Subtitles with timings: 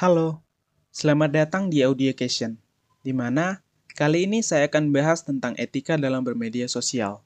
[0.00, 0.40] Halo,
[0.88, 2.56] selamat datang di Audiocation,
[3.04, 3.60] di mana
[3.92, 7.20] kali ini saya akan bahas tentang etika dalam bermedia sosial.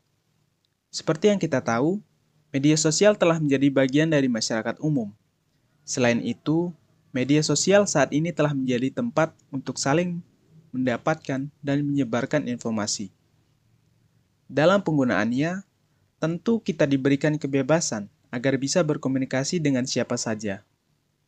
[0.90, 2.02] Seperti yang kita tahu,
[2.50, 5.14] media sosial telah menjadi bagian dari masyarakat umum.
[5.86, 6.74] Selain itu,
[7.14, 10.18] media sosial saat ini telah menjadi tempat untuk saling
[10.74, 13.14] mendapatkan dan menyebarkan informasi.
[14.50, 15.62] Dalam penggunaannya,
[16.18, 20.66] tentu kita diberikan kebebasan agar bisa berkomunikasi dengan siapa saja.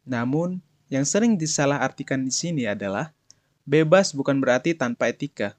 [0.02, 3.10] Namun, yang sering disalahartikan di sini adalah
[3.66, 5.58] bebas bukan berarti tanpa etika.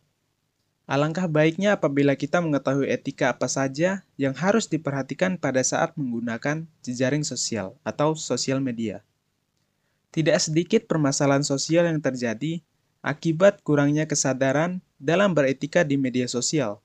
[0.88, 7.28] Alangkah baiknya apabila kita mengetahui etika apa saja yang harus diperhatikan pada saat menggunakan jejaring
[7.28, 9.04] sosial atau sosial media.
[10.16, 12.64] Tidak sedikit permasalahan sosial yang terjadi
[13.04, 16.80] akibat kurangnya kesadaran dalam beretika di media sosial.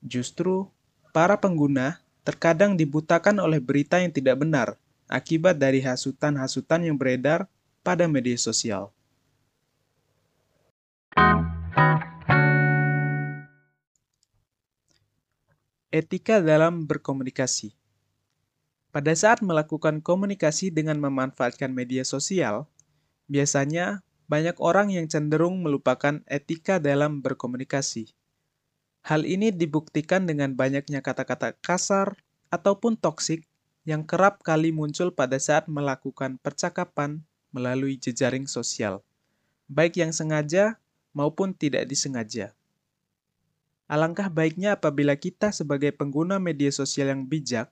[0.00, 0.64] Justru,
[1.12, 7.50] para pengguna terkadang dibutakan oleh berita yang tidak benar akibat dari hasutan-hasutan yang beredar
[7.90, 8.94] pada media sosial.
[15.90, 17.74] Etika dalam berkomunikasi.
[18.94, 22.70] Pada saat melakukan komunikasi dengan memanfaatkan media sosial,
[23.26, 28.14] biasanya banyak orang yang cenderung melupakan etika dalam berkomunikasi.
[29.02, 32.14] Hal ini dibuktikan dengan banyaknya kata-kata kasar
[32.54, 33.50] ataupun toksik
[33.82, 39.02] yang kerap kali muncul pada saat melakukan percakapan melalui jejaring sosial,
[39.70, 40.78] baik yang sengaja
[41.14, 42.54] maupun tidak disengaja.
[43.90, 47.70] Alangkah baiknya apabila kita sebagai pengguna media sosial yang bijak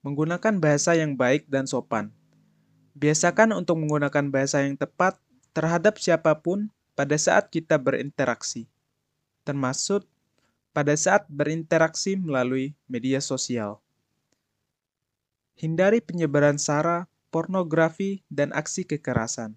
[0.00, 2.08] menggunakan bahasa yang baik dan sopan.
[2.96, 5.20] Biasakan untuk menggunakan bahasa yang tepat
[5.52, 8.66] terhadap siapa pun pada saat kita berinteraksi,
[9.44, 10.08] termasuk
[10.72, 13.78] pada saat berinteraksi melalui media sosial.
[15.58, 19.54] Hindari penyebaran sara, pornografi, dan aksi kekerasan.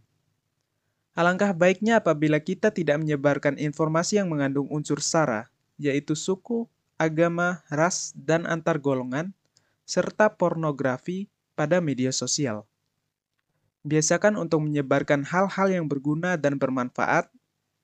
[1.17, 5.49] Alangkah baiknya apabila kita tidak menyebarkan informasi yang mengandung unsur sara,
[5.81, 6.69] yaitu suku,
[7.01, 9.33] agama, ras, dan antar golongan,
[9.81, 11.25] serta pornografi
[11.57, 12.69] pada media sosial.
[13.81, 17.33] Biasakan untuk menyebarkan hal-hal yang berguna dan bermanfaat,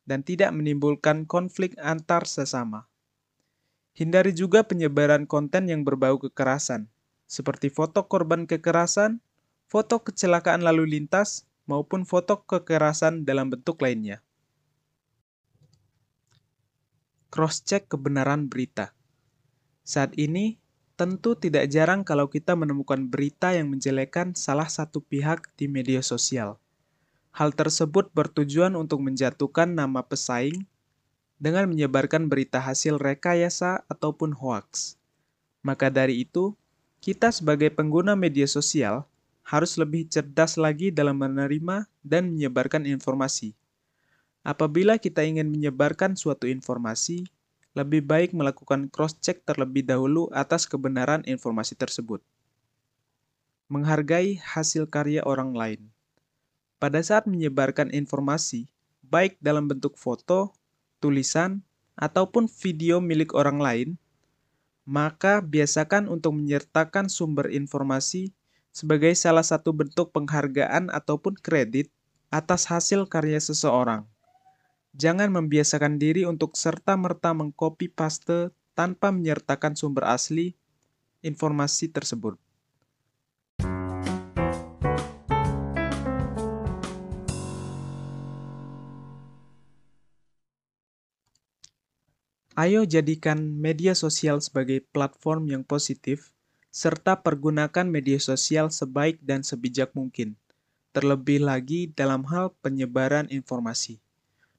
[0.05, 2.85] dan tidak menimbulkan konflik antar sesama.
[3.97, 6.85] Hindari juga penyebaran konten yang berbau kekerasan,
[7.27, 9.19] seperti foto korban kekerasan,
[9.67, 14.23] foto kecelakaan lalu lintas, maupun foto kekerasan dalam bentuk lainnya.
[17.27, 18.95] Cross-check kebenaran berita.
[19.83, 20.55] Saat ini,
[20.95, 26.55] tentu tidak jarang kalau kita menemukan berita yang menjelekan salah satu pihak di media sosial.
[27.35, 30.63] Hal tersebut bertujuan untuk menjatuhkan nama pesaing
[31.37, 34.97] dengan menyebarkan berita hasil rekayasa ataupun hoaks.
[35.61, 36.55] Maka dari itu,
[37.03, 39.05] kita sebagai pengguna media sosial
[39.47, 43.55] harus lebih cerdas lagi dalam menerima dan menyebarkan informasi.
[44.43, 47.23] Apabila kita ingin menyebarkan suatu informasi,
[47.71, 52.19] lebih baik melakukan cross-check terlebih dahulu atas kebenaran informasi tersebut.
[53.71, 55.81] Menghargai hasil karya orang lain.
[56.75, 58.67] Pada saat menyebarkan informasi,
[58.99, 60.51] baik dalam bentuk foto,
[60.99, 61.63] tulisan,
[61.95, 63.89] ataupun video milik orang lain,
[64.83, 68.35] maka biasakan untuk menyertakan sumber informasi
[68.71, 71.89] sebagai salah satu bentuk penghargaan ataupun kredit
[72.27, 74.03] atas hasil karya seseorang.
[74.97, 80.57] Jangan membiasakan diri untuk serta-merta mengcopy paste tanpa menyertakan sumber asli
[81.21, 82.37] informasi tersebut.
[92.57, 96.33] Ayo jadikan media sosial sebagai platform yang positif,
[96.73, 100.37] serta pergunakan media sosial sebaik dan sebijak mungkin,
[100.95, 103.99] terlebih lagi dalam hal penyebaran informasi.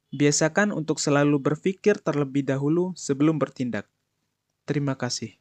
[0.09, 3.85] Biasakan untuk selalu berpikir terlebih dahulu sebelum bertindak.
[4.65, 5.37] Terima kasih.